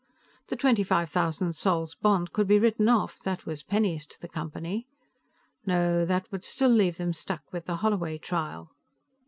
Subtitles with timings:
[0.47, 4.27] The twenty five thousand sols' bond could be written off; that was pennies to the
[4.27, 4.87] Company.
[5.63, 8.71] No, that would still leave them stuck with the Holloway trial.